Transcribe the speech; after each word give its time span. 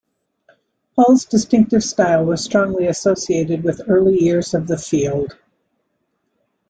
Paul's 0.95 1.25
distinctive 1.25 1.83
style 1.83 2.25
was 2.25 2.43
strongly 2.43 2.87
associated 2.87 3.63
with 3.63 3.77
the 3.77 3.87
early 3.87 4.17
years 4.19 4.55
of 4.55 4.65
the 4.65 4.79
field. 4.79 5.35